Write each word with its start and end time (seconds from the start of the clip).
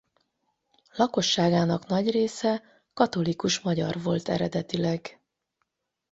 Lakosságának 0.95 1.85
nagy 1.87 2.11
része 2.11 2.63
katolikus 2.93 3.59
magyar 3.59 4.01
volt 4.01 4.29
eredetileg. 4.29 5.21